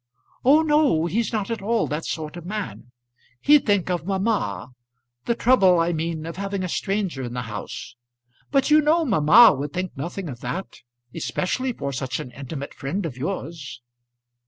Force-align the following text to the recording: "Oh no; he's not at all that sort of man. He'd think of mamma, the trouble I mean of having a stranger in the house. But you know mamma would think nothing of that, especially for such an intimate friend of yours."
"Oh 0.43 0.63
no; 0.63 1.05
he's 1.05 1.31
not 1.31 1.51
at 1.51 1.61
all 1.61 1.85
that 1.85 2.05
sort 2.05 2.35
of 2.35 2.43
man. 2.43 2.91
He'd 3.39 3.67
think 3.67 3.91
of 3.91 4.03
mamma, 4.07 4.69
the 5.25 5.35
trouble 5.35 5.79
I 5.79 5.93
mean 5.93 6.25
of 6.25 6.37
having 6.37 6.63
a 6.63 6.67
stranger 6.67 7.21
in 7.21 7.33
the 7.33 7.43
house. 7.43 7.95
But 8.49 8.71
you 8.71 8.81
know 8.81 9.05
mamma 9.05 9.53
would 9.53 9.73
think 9.73 9.95
nothing 9.95 10.27
of 10.27 10.39
that, 10.39 10.77
especially 11.13 11.71
for 11.71 11.93
such 11.93 12.19
an 12.19 12.31
intimate 12.31 12.73
friend 12.73 13.05
of 13.05 13.15
yours." 13.15 13.79